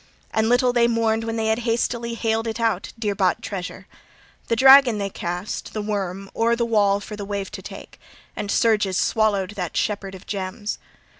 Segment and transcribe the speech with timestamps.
[0.33, 3.85] And little they mourned when they had hastily haled it out, dear bought treasure!
[4.47, 7.99] The dragon they cast, the worm, o'er the wall for the wave to take,
[8.35, 10.79] and surges swallowed that shepherd of gems.